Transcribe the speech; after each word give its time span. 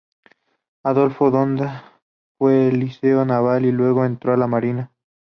Adolfo 0.81 1.29
Donda 1.29 1.93
fue 2.39 2.69
al 2.69 2.79
Liceo 2.79 3.23
Naval 3.23 3.65
y 3.65 3.71
luego 3.71 4.03
entró 4.03 4.33
en 4.33 4.39
la 4.39 4.47
Marina. 4.47 4.91